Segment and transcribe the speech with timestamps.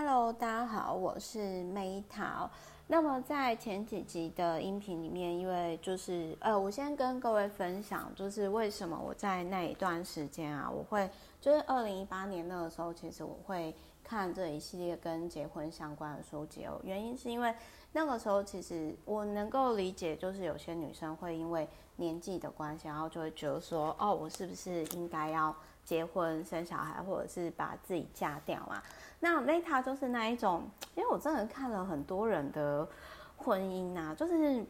[0.00, 2.48] Hello，大家好，我是梅桃。
[2.86, 13.74] 那么在前几集的音频里面，因为就是呃，我先跟各位分享，就是为什么我在那一段时间啊，我会就是二零一八年那个时候，其实我会
[14.04, 16.80] 看这一系列跟结婚相关的书籍哦。
[16.84, 17.52] 原因是因为
[17.90, 25.52] 那个时候其实我能够理解，就是有些女生会因为年纪的关系，然后就会觉得说，哦，我是不是应该要
[25.88, 28.82] 结婚生小孩，或者是把自己嫁掉啊？
[29.20, 32.86] 那 Meta 就是那一种，因为我真的看了很多人的
[33.38, 34.62] 婚姻啊，就是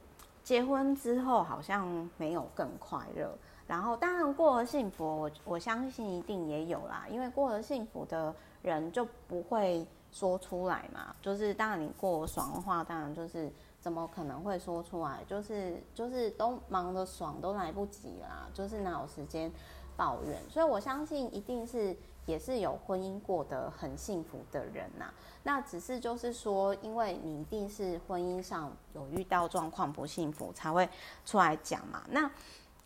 [0.44, 8.32] 结婚之后好像没有更快乐，然后当然过得幸福，我我相信一定也有啦，因为过得幸福的
[8.62, 19.50] 人就不会说出来嘛，就是当然你过爽的话，当然就是怎么可能会说出来，就是就是都忙得爽都来不及啦，就是哪有时间
[19.98, 21.94] 抱怨，所以我相信一定是。
[22.28, 25.10] 也是有婚姻过得很幸福的人呐、
[25.44, 30.86] 那只是就是说，因为你一定是婚姻上有遇到状况不幸福，才会
[31.24, 32.02] 出来讲嘛。
[32.10, 32.30] 那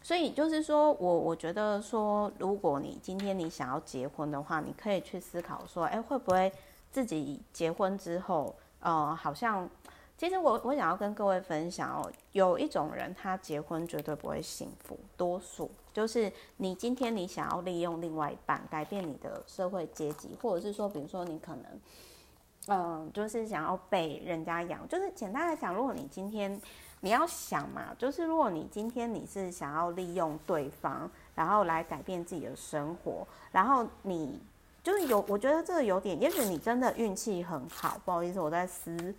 [0.01, 6.53] 所以就是说我我觉得说，如果你今天你想要结婚的话，你可以去思考说，哎，会不会
[6.93, 9.69] 自己结婚之后，呃，好像。
[10.19, 21.81] 其实我我想要跟各位分享哦，有一种人他结婚绝对不会幸福，多数就是你今天你想要利用另外一半改变你的社会阶级，或者是说，比如说你可能，
[22.69, 26.61] 嗯、就是想要被人家养，就是简单来讲，如果你今天
[27.01, 34.41] 你要想嘛，就是如果你今天你是想要利用对方，然后来改变自己的生活，然后你
[34.85, 39.13] 就是有，我觉得这个有点，也许你真的运气很好，不好意思，我在思。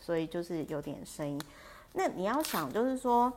[0.00, 1.40] 所以就是有点声音。
[1.94, 3.32] 那你要想，就是说，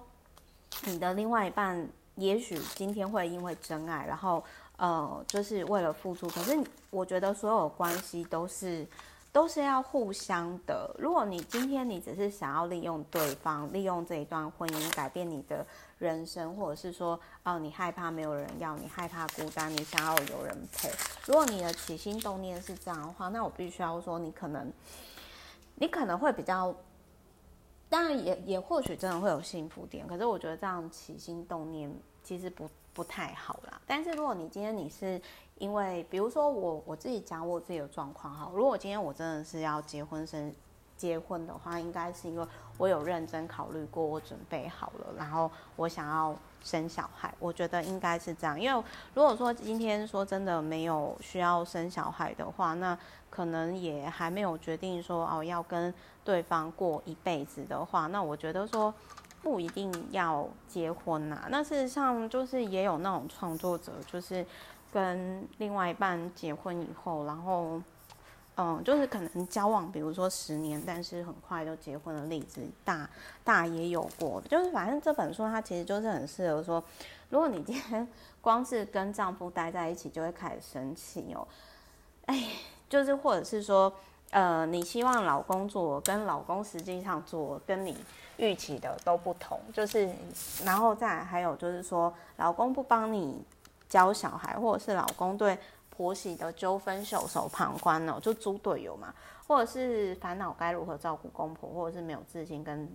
[0.84, 4.44] 你的另外一半，也许今天会因为真爱，然后
[4.76, 6.28] 呃，就是为了付出。
[6.28, 8.86] 可是我觉得所有关系都是
[9.32, 10.94] 都是要互相的。
[11.00, 15.66] 如果你今天你只是想要利用对方，利用这一段婚姻改变你的
[15.98, 20.92] 人生，或者是说，哦、你害怕没有人要，你害怕孤单，你想要有人陪。
[21.26, 24.72] 如果你的起心动念是这样的话，那我必须要说，你可能。
[25.82, 26.72] 你可能会比较，
[27.90, 31.92] 当然也也或许真的会有幸福点，可是我觉得这样起心动念
[32.24, 33.82] 其实不不太好啦。
[33.88, 35.20] 但是如果你今天你是
[35.58, 40.54] 因为，比如说我我自己讲我自己的状况哈，如果今天我真的是要结婚生
[40.96, 42.46] 结婚的话，应该是因为
[42.78, 48.62] 我有认真考虑过，我准备好了，然后我想要生小孩，我觉得应该是这样。
[48.62, 48.84] 因为
[49.16, 52.96] 如果说今天说真的没有需要生小孩的话，那
[53.32, 55.92] 可能也还没有决定说哦要跟
[56.24, 58.94] 对方过一辈子的话，那我觉得说
[59.42, 61.48] 不一定要结婚呐。
[61.50, 64.46] 那事实上就是也有那种创作者，就是
[64.94, 67.82] 跟另外一半结婚以后，然后
[68.58, 73.10] 嗯，就是可能交往，比如说十年，但是很快就结婚的例子，大
[73.44, 74.40] 大也有过。
[74.42, 76.84] 就是反正这本书它其实就是很适合说，
[77.30, 78.08] 如果你今天
[78.42, 81.48] 光是跟丈夫待在一起，就会开始生气哦，
[82.26, 82.46] 哎。
[82.92, 83.94] 就是，或者是说，
[84.32, 87.96] 呃，你希望老公做，跟老公实际上做，跟你
[88.36, 89.58] 预期的都不同。
[89.72, 90.14] 就是，
[90.66, 93.42] 然后再还有就是说，老公不帮你
[93.88, 95.58] 教小孩，或者是老公对
[95.90, 99.14] 婆媳的纠纷袖手旁观哦，就猪队友嘛，
[99.48, 102.94] 或者是烦恼该如何照顾公婆，或者是没有自信跟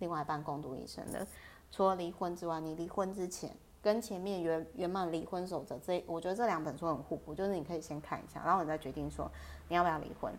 [0.00, 1.26] 另外一半共度一生的。
[1.70, 3.50] 除了离婚之外，你离婚之前。
[3.82, 9.30] 跟前面圆圆满离婚守则这，我觉得这两本书很互补，就是你可以先看一下，然后你再决定说
[9.68, 10.32] 你要不要离婚。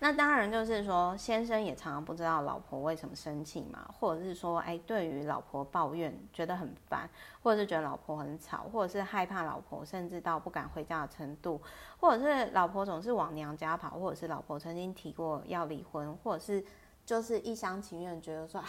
[0.00, 7.10] 那当然就是说，先生也常常不知道老婆为什么生气嘛，或者是说，哎，对于老婆抱怨觉得很烦，
[7.42, 11.60] 或者是觉得老婆很吵，或者是害怕老婆，甚至到不敢回家的程度，
[11.98, 16.64] 或者是老婆总是往娘家跑，或者是老婆曾经提过要离婚，或者是
[17.04, 18.66] 就是一厢情愿觉得说啊。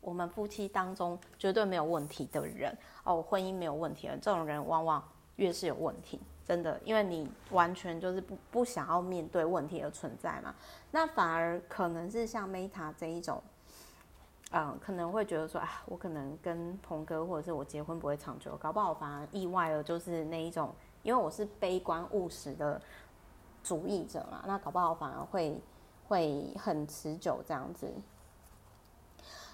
[0.00, 5.02] 我们夫妻当中绝对没有问题的人哦，婚姻没有问题的，这种人往往
[5.36, 10.54] 越是有问题，真的，因为你完全就是不不想要面对问题的存在嘛。
[10.90, 13.42] 那反而可能是像 Meta 这一种，
[14.52, 22.80] 嗯，可能会觉得说，啊，我可能跟鹏哥或者是我结婚不会长久，搞不好反而意外了，就是那一种，因为我是悲观务实的
[23.62, 25.60] 主义者嘛，那搞不好反而会
[26.08, 27.92] 会很持久这样子。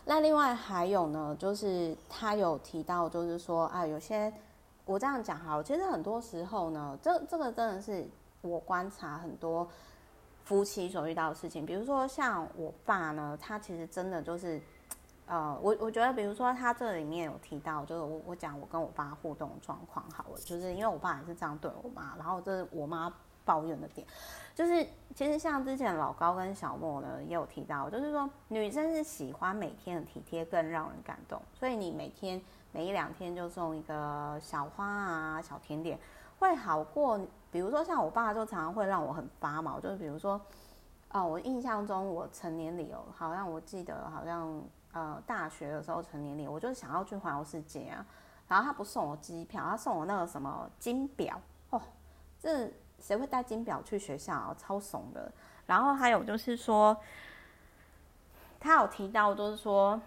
[0.08, 4.32] 那另外还有呢，就是他有提到，就是说啊，有些
[4.84, 8.08] 我这样讲哈，其实很多时候呢，这这个真的是
[8.40, 9.68] 我观察很多
[10.44, 11.66] 夫妻所遇到的事情。
[11.66, 14.62] 比如说像我爸呢，他其实真的就是，
[15.26, 23.12] 呃，我我觉得，比如说他这里面有提到，就是我我讲我跟我爸互动状况好了，就是因为我爸也是这样对我妈，然后这是我妈
[23.46, 24.06] 抱怨的点，
[24.54, 32.38] 就是其实像之前老高跟小莫呢也有提到，就是说女生是喜欢每天的体贴更让人感动，所以你每天
[32.72, 35.98] 每一两天就送一个小花啊、小甜点，
[36.38, 37.18] 会好过。
[37.52, 40.38] 比如说像我爸就常常会让我很发毛，就是比如说，
[41.12, 44.62] 哦，我印象中我成年礼哦，好像我记得好像
[44.92, 48.04] 呃大学的时候成年礼，我就想要去环游世界啊。
[48.46, 51.40] 然后他不送我机票，他送我那个什么金表
[51.70, 51.80] 哦，
[52.38, 54.56] 这谁会带金表去学校啊？
[54.58, 55.32] 超怂的。
[55.66, 56.96] 然后还有就是说，
[58.60, 60.00] 他有提到就是说，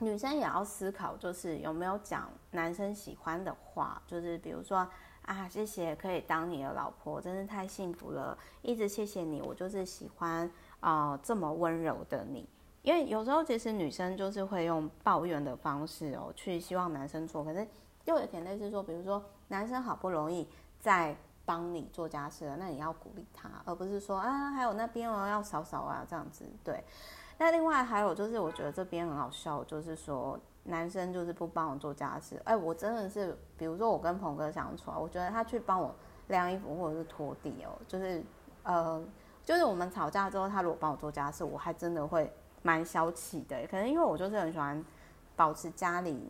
[0.00, 4.88] 女生也要思考，就是有没有讲男生喜欢的话，就是比如说
[5.22, 10.50] 啊，谢谢可以当你的老婆，真是太幸福了，一直谢谢你，我就是喜欢
[10.80, 12.48] 啊、这么温柔的你。
[12.82, 17.66] 因为有时候其实女生就是会用抱怨的方式哦，去希望男生做，可是
[18.06, 20.48] 又有点类似说，比如说男生好不容易
[20.80, 21.14] 在
[21.48, 26.44] 帮你做家事了，那你要鼓励他，而不是说啊还有那边哦要扫扫啊这样子。
[26.62, 26.84] 对，
[27.38, 35.94] 那另外还有就是我觉得这边很好笑，就是说男生就是不帮我做家事，哎，我真的是，比如说我跟鹏哥相处啊，我觉得他去帮我
[36.26, 38.22] 晾衣服或者是拖地哦，就是
[38.64, 39.02] 呃，
[39.42, 42.30] 就是我们吵架之后，他如果帮我做家事，我还真的会。
[42.60, 44.84] 蛮小气的，可能因为我就是很喜欢
[45.36, 46.28] 保持家里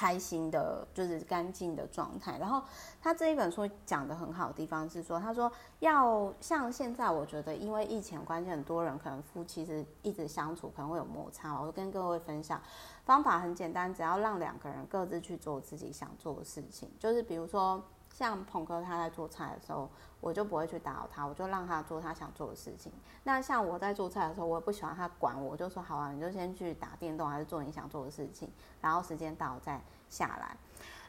[0.00, 2.38] 开心的，就是干净的状态。
[2.38, 2.62] 然后
[3.02, 11.60] 他这一本书讲的很好的地方是说，他说要像现在，我觉得因为疫情关系，很多人可能夫妻是一直相处，可能会有摩擦。
[11.60, 12.58] 我跟各位分享
[13.04, 17.82] 方法很简单，只要让两个人各自去做自己想做的事情，就是比如说。
[18.12, 19.88] 像鹏哥他在做菜的时候，
[20.20, 22.92] 我就不会去打扰他，我就让他做他想做的事情。
[23.24, 30.56] 那像我在做菜的时候，我也不喜欢他管我，我就说好啊，你就先去打电动，还是做你想做的事情，然后时间到再下来。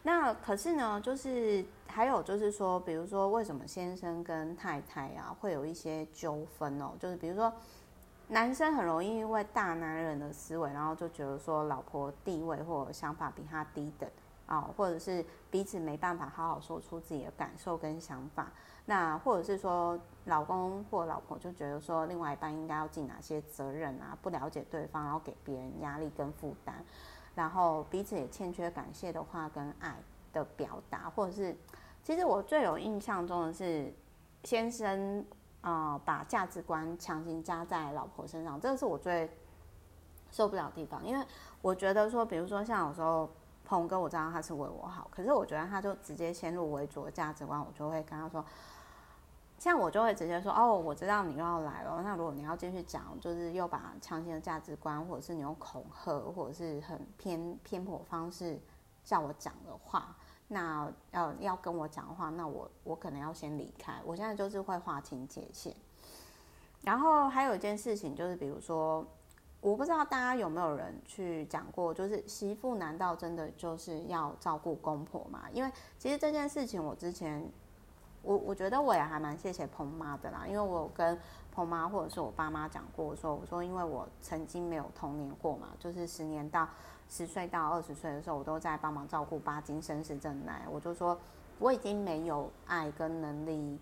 [0.04, 6.94] 那可是呢，就是还有就是说，比如说为什么先生跟太太啊会有一些纠纷哦？
[7.00, 7.54] 就是比如说
[8.30, 14.10] 男生很容易因为大男人的思维，然后就觉得说老婆地位或想法比他低等。
[14.52, 18.52] 啊，或者是彼此没办法好好说出自己的感受跟想法，
[18.84, 26.84] 那或者是说老公或老婆就觉得说另外一半应该要尽哪些责任啊，不了解对方，然后给别人压力跟负担，
[27.34, 29.96] 然后彼此也欠缺感谢的话跟爱
[30.34, 31.56] 的表达，或者是
[32.04, 33.94] 其实我最有印象中的是
[34.44, 35.26] 先生
[35.62, 39.32] 啊、把价值观强行加在老婆身上，这个是我最
[40.30, 41.26] 受不了的地方，因为
[41.62, 43.30] 我觉得说，比如说像有时候。
[43.72, 48.44] 鹏哥，我知道他是为我好，可是我觉得他就直接先入为主的价值观，我就会跟他说，
[49.58, 58.60] 像我就会直接说，哦，我知道你又要来了，那如果你要继续讲，就是又把强行的价值观，或者是你用恐吓，或者是很偏偏颇方式
[59.06, 60.18] 叫我讲的话，
[60.50, 63.94] 那要要跟我讲的话，那我我可能要先离开。
[64.04, 65.74] 我现在就是会划清界限，
[66.82, 69.08] 然后还有一件事情就是，比如说。
[69.62, 75.44] 我不知道大家有没有人去讲过，就是媳妇难道真的就是要照顾公婆吗？
[75.54, 77.48] 因为其实这件事情，我之前
[78.24, 81.16] 我我觉得我也还蛮谢谢彭妈的啦，因为我有跟
[81.52, 86.68] 彭妈或者是我爸妈讲过，说我说因为我曾经没有童年过嘛，就是十年到
[87.08, 91.16] 十岁到二十岁的时候，我都在帮忙照顾巴金森氏症奶，我就说
[91.60, 93.80] 我已经没有爱跟能力。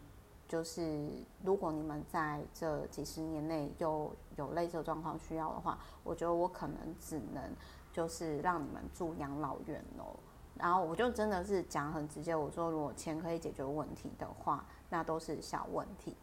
[0.50, 1.08] 就是
[1.44, 7.44] 如果你们在这几十年内又有类似的状况需要的话，我觉得我可能只能
[7.94, 10.18] 就是让你们住养老院哦。
[10.56, 16.16] 然后我就真的是讲很直接，我说如果钱可以解决问题的话，那都是小问题。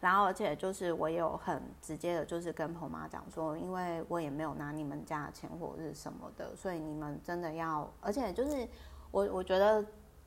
[0.00, 8.66] 然后而且就是我也有很直接的，就是跟婆妈讲说，因为我也没有拿你们家的钱或者是什么的，所以你们真的要，而且就是
[9.10, 9.84] 我我觉得。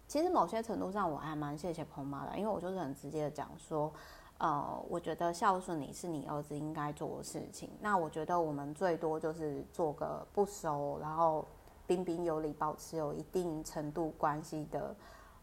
[0.10, 3.94] 其实某些程度上，我还蛮谢谢彭妈的，因为我就是很直接的讲说，
[4.40, 7.70] 呃，我觉得孝顺你是你儿子应该做的事情。
[7.80, 11.46] 那我觉得我们最多就是做个不熟，然后
[11.86, 14.96] 彬彬有礼，保持有一定程度关系的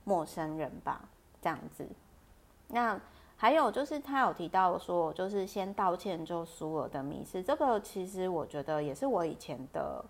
[0.03, 1.09] 陌生人吧，
[1.41, 1.87] 这样子。
[2.67, 3.01] 那
[3.37, 10.05] 还有就是他有提到说，就是先道歉就输了的迷思，这个其实我觉得也是我以前的，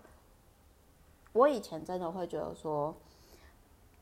[1.31, 2.91] 我以前真的会觉得说。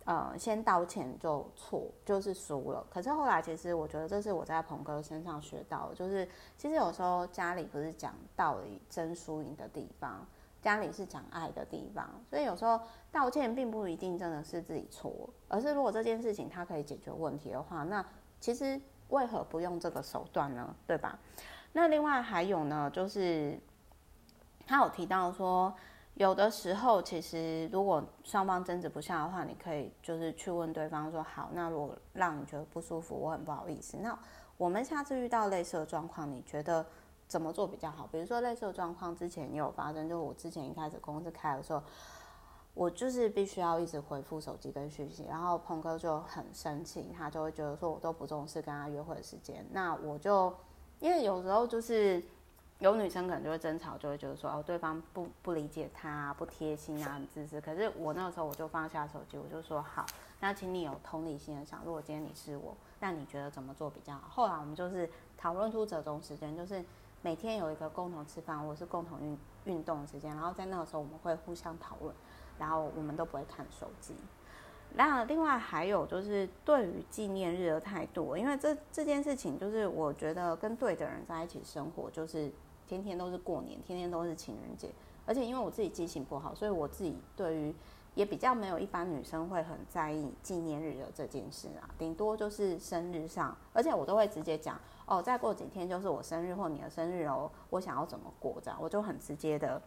[0.05, 2.85] 呃，先道歉就错，就是输了。
[2.91, 10.23] 可是后来，其实我觉得这是我在鹏哥身上学到的，就是其实有时候家里不是讲道理、争输赢的地方，
[10.61, 12.07] 家里是讲爱的地方。
[12.29, 12.79] 所以有时候
[13.11, 15.11] 道歉并不一定真的是自己错，
[15.47, 18.05] 而是如果这件事情它可以解决问题的话，那
[18.39, 20.75] 其实为何不用这个手段呢？
[20.85, 21.17] 对吧？
[21.73, 23.59] 那另外还有呢，就是
[24.67, 25.73] 他有提到说。
[26.15, 33.97] 有的时候，其实如果双方争执不下的话，你可以就是去问对方说：“好，那如果让你觉得不舒服，我很不好意思。
[33.97, 34.17] 那
[34.55, 36.85] 我们下次遇到类似的状况，你觉得
[37.27, 38.07] 怎么做比较好？
[38.09, 41.83] 比如说类似的状况之前也有发生，就我之前一开始公司开的时候，
[42.73, 49.65] 我就是必须要一直回复手机跟讯息，然后鹏哥就很生气，他就会觉得说我都不重视跟他约会的时间。
[49.73, 50.55] 那我就
[50.99, 52.23] 因为有时候就是。
[52.85, 57.59] 有女生可能就会争吵，就会觉得说哦，对方不不理解她，不贴心啊，很自私。
[57.59, 60.05] 可是我那个时候我就放下手机，我就说好，
[60.39, 64.29] 那请你有同理心的想，如果今天你是我，那你觉得怎么做比较好？
[64.29, 66.85] 后来我们就是讨论出折中时间，就是
[67.23, 72.13] 每天有一个共同吃饭或是共同运运动的时间，然后在那个时候我们会互相讨论，
[72.59, 74.13] 然后我们都不会看手机。
[74.93, 82.53] 那另外还有就是对于纪念日的态度，因为这这件事情就是我觉得跟对的人在一起生活就是。
[82.87, 84.89] 天天都是过年，天天都是情人节，
[85.25, 87.73] 而且因为我自己记性不好，所以我自己对于
[88.13, 99.81] 也比较没有一般女生会很在意纪念日的这件事啊，顶多就是生日上，而且我都会直接讲哦，再过几天就是我生日或你的生日哦，我想要怎么过这样，我就很直接的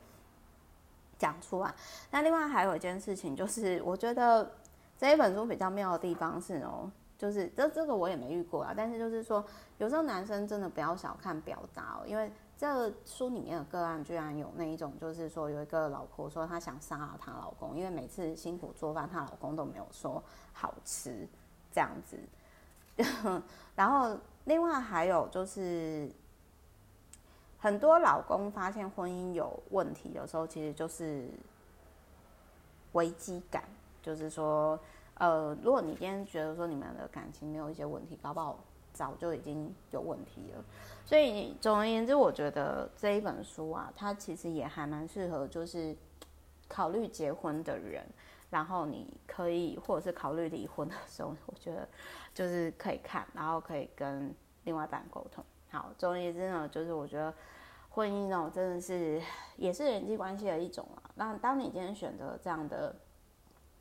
[1.16, 1.74] 讲出来。
[2.10, 4.50] 那另外还有一件事情就是，我觉得
[4.98, 9.42] 这一本书比较妙的地方是哦，就是这这个我也没遇过啊，但是就是说
[9.78, 12.30] 有时候男生真的不要小看表达哦，因为。
[12.58, 20.20] 这个书里面的个案居然有那一种，就是说有一个老婆说她想杀了她老公，因为每次辛苦做饭，她老公都没有说
[20.52, 21.28] 好吃
[21.70, 22.18] 这样子。
[23.76, 26.10] 然后另外还有就是，
[27.60, 31.30] 很多老公发现婚姻有问题的时候，其实就是
[32.94, 33.62] 危机感，
[34.02, 34.76] 就是说，
[35.14, 38.58] 呃，如果你今天觉得说你们的感情没有一些问题，搞不好
[38.98, 40.64] 早就已经有问题了。
[41.06, 45.96] 所以总而言之，我觉得这一本书啊，它其实也还蛮适合，就是
[46.66, 48.04] 考虑结婚的人，
[48.50, 51.88] 然后你可以或者是考虑离婚的时候，我觉得
[52.34, 55.44] 就是可以看，然后可以跟另外一半沟通。
[55.70, 57.32] 好，总而言之呢，就是我觉得
[57.90, 59.22] 婚姻呢，真的是
[59.56, 61.02] 也是人际关系的一种啊。
[61.14, 62.94] 那当你今天选择这样的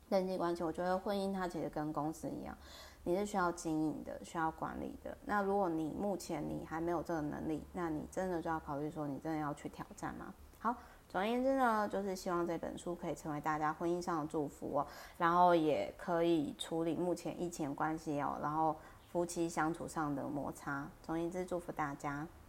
[0.08, 2.56] 人际关系，我觉得婚姻它其实跟公司一样。
[3.04, 5.16] 你是需要经营的，需要管理的。
[5.24, 10.34] 那如果你目前你还没有这个能力，那你真的就要考虑说，你真的要去挑战吗？
[10.58, 10.74] 好，
[11.08, 14.86] 总而言之呢，就是希望这本书可以成为大家婚姻上的祝福哦，
[15.16, 18.76] 然后也可以处理目前疫情关系哦，然后
[19.06, 20.86] 夫妻相处上的摩擦。
[21.02, 22.26] 总而言之，祝福大家。